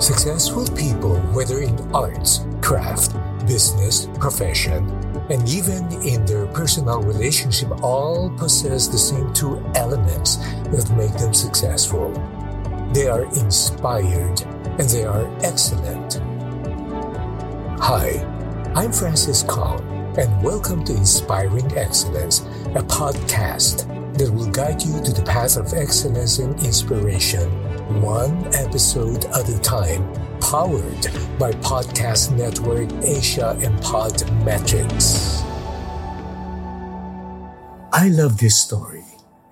Successful 0.00 0.64
people, 0.76 1.16
whether 1.34 1.58
in 1.58 1.76
arts, 1.92 2.46
craft, 2.62 3.16
business, 3.48 4.06
profession, 4.20 4.88
and 5.28 5.48
even 5.48 5.90
in 6.06 6.24
their 6.24 6.46
personal 6.46 7.02
relationship, 7.02 7.68
all 7.82 8.30
possess 8.38 8.86
the 8.86 8.96
same 8.96 9.32
two 9.32 9.58
elements 9.74 10.36
that 10.70 10.88
make 10.96 11.12
them 11.14 11.34
successful. 11.34 12.12
They 12.92 13.08
are 13.08 13.24
inspired 13.24 14.40
and 14.78 14.88
they 14.88 15.04
are 15.04 15.28
excellent. 15.42 16.20
Hi, 17.82 18.24
I'm 18.76 18.92
Francis 18.92 19.42
Kong, 19.42 19.80
and 20.16 20.44
welcome 20.44 20.84
to 20.84 20.94
Inspiring 20.94 21.76
Excellence, 21.76 22.42
a 22.76 22.84
podcast 22.84 23.88
that 24.16 24.30
will 24.30 24.50
guide 24.52 24.80
you 24.80 25.02
to 25.02 25.12
the 25.12 25.24
path 25.24 25.56
of 25.56 25.74
excellence 25.74 26.38
and 26.38 26.54
inspiration, 26.64 27.50
one 27.88 28.44
episode 28.54 29.24
at 29.26 29.48
a 29.48 29.58
time, 29.60 30.04
powered 30.40 31.08
by 31.38 31.52
Podcast 31.52 32.36
Network 32.36 32.92
Asia 33.02 33.56
and 33.62 33.74
Podmetrics. 33.80 35.40
I 37.90 38.08
love 38.08 38.38
this 38.38 38.62
story. 38.62 39.04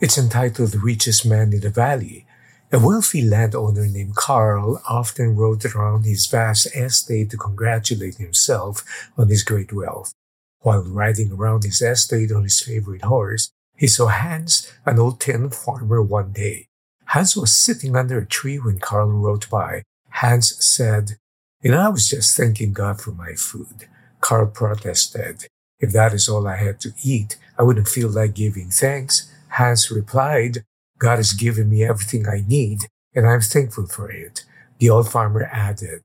It's 0.00 0.18
entitled 0.18 0.70
The 0.70 0.80
Richest 0.80 1.24
Man 1.24 1.52
in 1.52 1.60
the 1.60 1.70
Valley. 1.70 2.26
A 2.72 2.78
wealthy 2.80 3.22
landowner 3.22 3.86
named 3.86 4.16
Carl 4.16 4.82
often 4.88 5.36
rode 5.36 5.64
around 5.64 6.04
his 6.04 6.26
vast 6.26 6.66
estate 6.74 7.30
to 7.30 7.36
congratulate 7.36 8.16
himself 8.16 8.82
on 9.16 9.28
his 9.28 9.44
great 9.44 9.72
wealth. 9.72 10.12
While 10.58 10.82
riding 10.82 11.30
around 11.30 11.62
his 11.62 11.80
estate 11.80 12.32
on 12.32 12.42
his 12.42 12.60
favorite 12.60 13.02
horse, 13.02 13.52
he 13.76 13.86
saw 13.86 14.08
Hans, 14.08 14.72
an 14.84 14.98
old 14.98 15.20
tenant 15.20 15.54
farmer, 15.54 16.02
one 16.02 16.32
day. 16.32 16.66
Hans 17.06 17.36
was 17.36 17.52
sitting 17.52 17.96
under 17.96 18.18
a 18.18 18.26
tree 18.26 18.58
when 18.58 18.78
Carl 18.78 19.08
rode 19.08 19.48
by. 19.50 19.82
Hans 20.10 20.64
said, 20.64 21.16
You 21.60 21.70
know, 21.70 21.80
I 21.80 21.88
was 21.88 22.08
just 22.08 22.36
thanking 22.36 22.72
God 22.72 23.00
for 23.00 23.12
my 23.12 23.34
food. 23.34 23.88
Carl 24.20 24.46
protested, 24.46 25.46
If 25.78 25.92
that 25.92 26.14
is 26.14 26.28
all 26.28 26.46
I 26.46 26.56
had 26.56 26.80
to 26.80 26.92
eat, 27.02 27.36
I 27.58 27.62
wouldn't 27.62 27.88
feel 27.88 28.08
like 28.08 28.34
giving 28.34 28.70
thanks. 28.70 29.30
Hans 29.48 29.90
replied, 29.90 30.64
God 30.98 31.16
has 31.16 31.32
given 31.32 31.68
me 31.68 31.84
everything 31.84 32.26
I 32.26 32.44
need, 32.46 32.82
and 33.14 33.26
I'm 33.26 33.40
thankful 33.40 33.86
for 33.86 34.10
it. 34.10 34.44
The 34.78 34.90
old 34.90 35.10
farmer 35.10 35.48
added, 35.52 36.02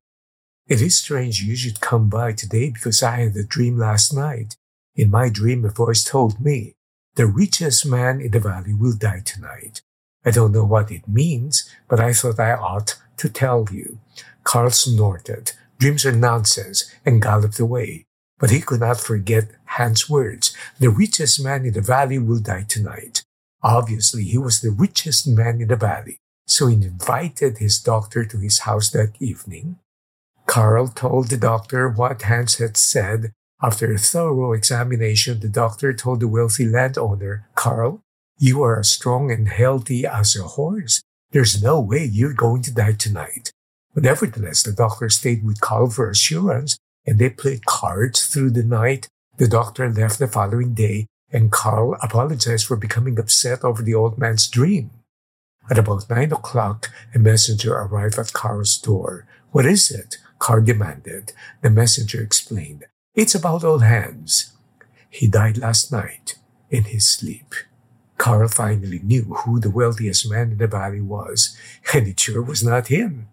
It 0.68 0.82
is 0.82 1.00
strange 1.00 1.42
you 1.42 1.56
should 1.56 1.82
come 1.82 2.10
by 2.10 2.34
today 2.34 2.70
because 2.70 3.02
I 3.02 3.18
had 3.18 3.36
a 3.36 3.44
dream 3.44 3.78
last 3.78 4.14
night. 4.14 4.56
In 4.96 5.10
my 5.10 5.30
dream, 5.30 5.66
a 5.66 5.70
voice 5.70 6.04
told 6.04 6.40
me, 6.40 6.74
The 7.16 7.26
richest 7.26 7.86
man 7.86 8.20
in 8.22 8.32
the 8.32 8.40
valley 8.40 8.74
will 8.74 8.96
die 8.96 9.22
tonight. 9.24 9.82
I 10.26 10.32
don't 10.32 10.52
know 10.52 10.66
what 10.66 10.92
it 10.92 11.08
means, 11.08 11.70
but 11.88 12.00
I 12.00 12.14
thought 12.14 12.40
I 12.40 12.54
ought 12.54 12.96
to 13.18 13.30
tell 13.30 13.68
you. 13.72 14.00
Carl 14.44 14.72
snorted. 14.72 15.54
Dreams 15.78 16.06
are 16.06 16.12
nonsense, 16.12 16.94
and 17.06 17.22
galloped 17.22 17.60
away. 17.60 18.06
But 18.38 18.52
he 18.52 18.62
could 18.62 18.82
not 18.82 19.00
forget 19.00 19.52
Hans' 19.66 20.10
words. 20.10 20.56
The 20.80 20.90
richest 20.90 21.44
man 21.44 21.66
in 21.66 21.74
the 21.74 21.82
valley 21.82 22.20
will 22.20 22.40
die 22.40 22.66
tonight. 22.68 23.24
Obviously, 23.62 24.24
he 24.24 24.38
was 24.38 24.62
the 24.62 24.72
richest 24.72 25.28
man 25.28 25.62
in 25.62 25.68
the 25.68 25.76
valley, 25.76 26.18
so 26.48 26.68
he 26.68 26.76
invited 26.76 27.58
his 27.58 27.80
doctor 27.80 28.24
to 28.26 28.38
his 28.38 28.60
house 28.60 28.90
that 28.92 29.14
evening. 29.20 29.78
Carl 30.46 30.88
told 30.88 31.28
the 31.28 31.38
doctor 31.38 31.90
what 31.90 32.24
Hans 32.24 32.58
had 32.58 32.76
said. 32.76 33.32
After 33.62 33.92
a 33.94 33.98
thorough 33.98 34.54
examination, 34.54 35.42
the 35.42 35.50
doctor 35.50 35.94
told 35.94 36.22
the 36.22 36.28
wealthy 36.30 36.66
landowner, 36.66 37.48
Carl, 37.56 38.02
you 38.40 38.64
are 38.64 38.80
as 38.80 38.90
strong 38.90 39.32
and 39.32 39.50
healthy 39.50 40.06
as 40.06 40.36
a 40.36 40.44
horse. 40.44 41.02
There's 41.32 41.62
no 41.62 41.80
way 41.80 42.06
you're 42.06 42.34
going 42.34 42.64
to 42.64 42.74
die 42.74 42.94
tonight. 42.94 43.52
But 43.94 44.04
nevertheless, 44.04 44.64
the 44.64 44.72
doctor 44.72 45.10
stayed 45.10 45.44
with 45.44 45.62
Carl 45.62 45.90
for 45.90 46.10
assurance, 46.10 46.78
and 47.06 47.20
they 47.20 47.30
played 47.30 47.66
cards 47.66 48.26
through 48.26 48.52
the 48.52 48.64
night. 48.64 49.08
The 49.38 49.48
doctor 49.48 49.90
left 49.90 50.20
the 50.20 50.28
following 50.28 50.74
day, 50.74 51.08
and 51.32 51.52
Carl 51.52 51.98
apologized 52.02 52.66
for 52.66 52.78
becoming 52.78 53.20
upset 53.20 53.64
over 53.64 53.84
the 53.84 53.94
old 53.94 54.18
man's 54.18 54.48
dream. 54.48 54.92
At 55.70 55.78
about 55.78 56.10
nine 56.10 56.32
o'clock, 56.32 56.90
a 57.14 57.20
messenger 57.20 57.76
arrived 57.76 58.18
at 58.18 58.34
Carl's 58.34 58.78
door. 58.78 59.28
What 59.52 59.66
is 59.66 59.92
it? 59.92 60.18
Carl 60.40 60.64
demanded. 60.64 61.34
The 61.62 61.70
messenger 61.70 62.22
explained. 62.22 62.86
It's 63.14 63.36
about 63.36 63.64
old 63.64 63.84
Hans. 63.84 64.54
He 65.10 65.28
died 65.28 65.58
last 65.58 65.92
night 65.92 66.38
in 66.70 66.86
his 66.86 67.08
sleep. 67.08 67.54
Carl 68.20 68.50
finally 68.50 69.00
knew 69.00 69.24
who 69.24 69.60
the 69.60 69.72
wealthiest 69.72 70.30
man 70.30 70.52
in 70.52 70.58
the 70.58 70.68
valley 70.68 71.02
was, 71.02 71.58
and 71.94 72.06
it 72.06 72.20
sure 72.20 72.44
was 72.44 72.62
not 72.64 72.88
him. 72.88 73.30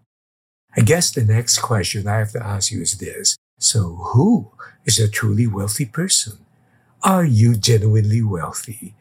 I 0.76 0.80
guess 0.82 1.10
the 1.10 1.24
next 1.24 1.58
question 1.58 2.06
I 2.06 2.18
have 2.18 2.32
to 2.32 2.46
ask 2.46 2.70
you 2.70 2.80
is 2.82 2.96
this. 2.98 3.36
So 3.58 3.96
who 4.12 4.52
is 4.84 5.00
a 5.00 5.10
truly 5.10 5.46
wealthy 5.48 5.86
person? 5.86 6.38
Are 7.02 7.24
you 7.24 7.56
genuinely 7.56 8.22
wealthy? 8.22 8.94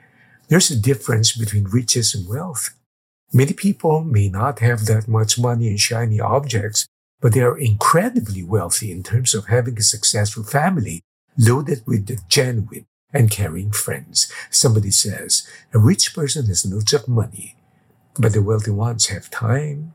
There's 0.47 0.71
a 0.71 0.79
difference 0.79 1.37
between 1.37 1.65
riches 1.65 2.15
and 2.15 2.27
wealth. 2.27 2.71
Many 3.31 3.53
people 3.53 4.03
may 4.03 4.27
not 4.27 4.59
have 4.59 4.85
that 4.85 5.07
much 5.07 5.37
money 5.37 5.67
and 5.67 5.79
shiny 5.79 6.19
objects, 6.19 6.87
but 7.21 7.33
they 7.33 7.41
are 7.41 7.57
incredibly 7.57 8.43
wealthy 8.43 8.91
in 8.91 9.03
terms 9.03 9.35
of 9.35 9.47
having 9.47 9.77
a 9.77 9.83
successful 9.83 10.43
family 10.43 11.01
loaded 11.37 11.83
with 11.85 12.07
the 12.07 12.17
genuine 12.27 12.85
and 13.13 13.31
caring 13.31 13.71
friends. 13.71 14.31
Somebody 14.49 14.91
says, 14.91 15.47
a 15.73 15.79
rich 15.79 16.13
person 16.13 16.45
has 16.47 16.65
loads 16.65 16.93
of 16.93 17.07
money, 17.07 17.55
but 18.19 18.33
the 18.33 18.41
wealthy 18.41 18.71
ones 18.71 19.07
have 19.07 19.29
time. 19.29 19.93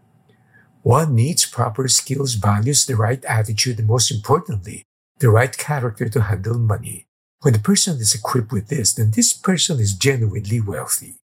One 0.82 1.14
needs 1.14 1.44
proper 1.44 1.86
skills, 1.88 2.34
values, 2.34 2.86
the 2.86 2.96
right 2.96 3.22
attitude, 3.24 3.78
and 3.78 3.88
most 3.88 4.10
importantly, 4.10 4.84
the 5.18 5.30
right 5.30 5.56
character 5.56 6.08
to 6.08 6.22
handle 6.22 6.58
money. 6.58 7.06
When 7.42 7.52
the 7.52 7.60
person 7.60 7.98
is 7.98 8.14
equipped 8.14 8.52
with 8.52 8.68
this, 8.68 8.94
then 8.94 9.12
this 9.12 9.32
person 9.32 9.78
is 9.78 9.94
genuinely 9.94 10.60
wealthy. 10.60 11.16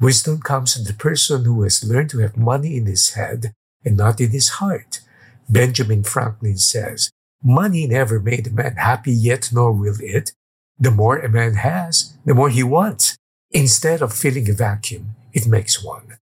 Wisdom 0.00 0.40
comes 0.40 0.74
from 0.74 0.84
the 0.84 0.92
person 0.94 1.44
who 1.44 1.62
has 1.62 1.82
learned 1.82 2.10
to 2.10 2.20
have 2.20 2.36
money 2.36 2.76
in 2.76 2.86
his 2.86 3.10
head 3.10 3.52
and 3.84 3.96
not 3.96 4.20
in 4.20 4.30
his 4.30 4.48
heart. 4.60 5.00
Benjamin 5.48 6.04
Franklin 6.04 6.58
says, 6.58 7.10
Money 7.42 7.86
never 7.86 8.20
made 8.20 8.46
a 8.46 8.50
man 8.50 8.76
happy 8.76 9.12
yet, 9.12 9.50
nor 9.52 9.72
will 9.72 9.96
it. 10.00 10.32
The 10.78 10.90
more 10.90 11.18
a 11.18 11.28
man 11.28 11.54
has, 11.54 12.14
the 12.24 12.34
more 12.34 12.50
he 12.50 12.62
wants. 12.62 13.16
Instead 13.50 14.02
of 14.02 14.12
filling 14.12 14.48
a 14.48 14.52
vacuum, 14.52 15.16
it 15.32 15.46
makes 15.46 15.82
one. 15.82 16.18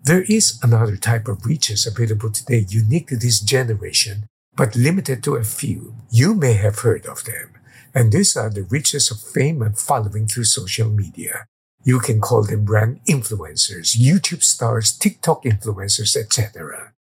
There 0.00 0.22
is 0.22 0.58
another 0.62 0.96
type 0.96 1.26
of 1.26 1.44
riches 1.44 1.86
available 1.86 2.30
today 2.30 2.64
unique 2.68 3.08
to 3.08 3.16
this 3.16 3.40
generation, 3.40 4.26
but 4.54 4.76
limited 4.76 5.24
to 5.24 5.34
a 5.34 5.44
few. 5.44 5.94
You 6.10 6.34
may 6.34 6.52
have 6.54 6.80
heard 6.80 7.06
of 7.06 7.24
them. 7.24 7.54
And 7.94 8.12
these 8.12 8.36
are 8.36 8.50
the 8.50 8.62
riches 8.62 9.10
of 9.10 9.20
fame 9.20 9.62
and 9.62 9.76
following 9.76 10.28
through 10.28 10.44
social 10.44 10.88
media. 10.88 11.46
You 11.82 11.98
can 11.98 12.20
call 12.20 12.44
them 12.44 12.64
brand 12.64 13.00
influencers, 13.08 13.96
YouTube 13.96 14.42
stars, 14.42 14.96
TikTok 14.96 15.44
influencers, 15.44 16.16
etc. 16.16 16.92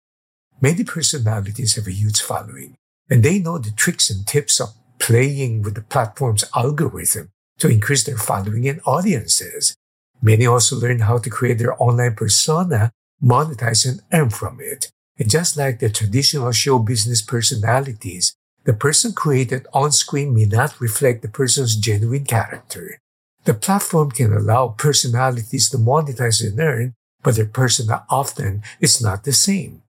Many 0.61 0.83
personalities 0.83 1.75
have 1.75 1.87
a 1.87 1.91
huge 1.91 2.21
following, 2.21 2.75
and 3.09 3.21
they 3.21 3.37
know 3.37 3.57
the 3.57 3.71
tricks 3.71 4.09
and 4.09 4.25
tips 4.25 4.59
of 4.59 4.69
playing 4.99 5.61
with 5.61 5.75
the 5.75 5.81
platform's 5.81 6.43
algorithm 6.55 7.29
to 7.59 7.69
increase 7.69 8.03
their 8.03 8.17
following 8.17 8.67
and 8.67 8.81
audiences. 8.85 9.75
Many 10.21 10.45
also 10.45 10.75
learn 10.75 10.99
how 10.99 11.17
to 11.19 11.29
create 11.29 11.59
their 11.59 11.81
online 11.81 12.15
persona, 12.15 12.91
monetize 13.23 13.87
and 13.87 14.01
earn 14.13 14.29
from 14.29 14.59
it. 14.59 14.91
And 15.19 15.29
just 15.29 15.57
like 15.57 15.79
the 15.79 15.89
traditional 15.89 16.51
show 16.51 16.79
business 16.79 17.21
personalities, 17.21 18.33
the 18.65 18.73
person 18.73 19.13
created 19.13 19.65
on 19.73 19.91
screen 19.91 20.35
may 20.35 20.45
not 20.45 20.79
reflect 20.79 21.21
the 21.21 21.29
person's 21.29 21.75
genuine 21.75 22.25
character. 22.25 22.99
The 23.45 23.53
platform 23.53 24.11
can 24.11 24.33
allow 24.33 24.69
personalities 24.69 25.69
to 25.69 25.77
monetize 25.77 26.45
and 26.45 26.59
earn, 26.59 26.93
but 27.23 27.35
their 27.35 27.45
persona 27.45 28.03
often 28.09 28.63
is 28.79 29.01
not 29.01 29.23
the 29.23 29.33
same. 29.33 29.83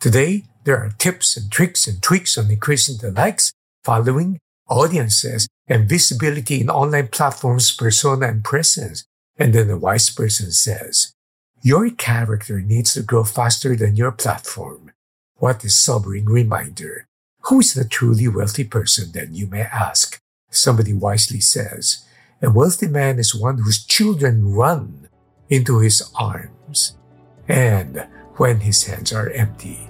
Today, 0.00 0.44
there 0.64 0.78
are 0.78 0.94
tips 0.98 1.36
and 1.36 1.52
tricks 1.52 1.86
and 1.86 2.02
tweaks 2.02 2.38
on 2.38 2.50
increasing 2.50 2.96
the 2.96 3.10
likes, 3.10 3.52
following, 3.84 4.38
audiences, 4.68 5.48
and 5.66 5.88
visibility 5.88 6.60
in 6.60 6.68
online 6.68 7.08
platforms' 7.08 7.74
persona 7.74 8.28
and 8.28 8.44
presence. 8.44 9.04
And 9.36 9.52
then 9.52 9.70
a 9.70 9.76
wise 9.76 10.10
person 10.10 10.52
says, 10.52 11.12
your 11.62 11.88
character 11.90 12.60
needs 12.60 12.92
to 12.94 13.02
grow 13.02 13.24
faster 13.24 13.74
than 13.74 13.96
your 13.96 14.12
platform. 14.12 14.92
What 15.36 15.64
a 15.64 15.70
sobering 15.70 16.26
reminder. 16.26 17.06
Who 17.48 17.60
is 17.60 17.74
the 17.74 17.88
truly 17.88 18.28
wealthy 18.28 18.64
person, 18.64 19.12
then 19.12 19.34
you 19.34 19.46
may 19.46 19.62
ask? 19.62 20.18
Somebody 20.50 20.92
wisely 20.92 21.40
says, 21.40 22.04
a 22.42 22.50
wealthy 22.50 22.86
man 22.86 23.18
is 23.18 23.34
one 23.34 23.58
whose 23.58 23.84
children 23.84 24.52
run 24.52 25.08
into 25.48 25.78
his 25.78 26.10
arms, 26.18 26.96
and 27.48 28.06
when 28.36 28.60
his 28.60 28.84
hands 28.84 29.12
are 29.12 29.30
empty. 29.30 29.88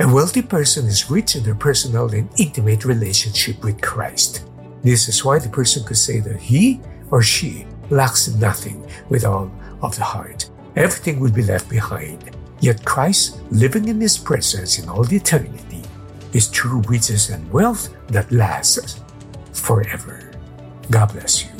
A 0.00 0.08
wealthy 0.08 0.40
person 0.40 0.86
is 0.86 1.10
rich 1.10 1.36
in 1.36 1.42
their 1.42 1.54
personal 1.54 2.08
and 2.14 2.30
intimate 2.38 2.86
relationship 2.86 3.62
with 3.62 3.82
Christ. 3.82 4.46
This 4.82 5.08
is 5.08 5.26
why 5.26 5.38
the 5.38 5.50
person 5.50 5.84
could 5.84 5.98
say 5.98 6.20
that 6.20 6.40
he 6.40 6.80
or 7.10 7.20
she 7.20 7.66
lacks 7.90 8.26
nothing 8.28 8.82
with 9.10 9.26
all 9.26 9.52
of 9.82 9.94
the 9.96 10.04
heart. 10.04 10.48
Everything 10.74 11.20
will 11.20 11.30
be 11.30 11.42
left 11.42 11.68
behind. 11.68 12.34
Yet 12.60 12.82
Christ, 12.86 13.42
living 13.50 13.88
in 13.88 14.00
His 14.00 14.16
presence 14.16 14.78
in 14.78 14.88
all 14.88 15.04
eternity, 15.12 15.82
is 16.32 16.50
true 16.50 16.80
riches 16.88 17.28
and 17.28 17.52
wealth 17.52 17.94
that 18.08 18.32
lasts 18.32 19.02
forever. 19.52 20.30
God 20.90 21.12
bless 21.12 21.44
you. 21.44 21.59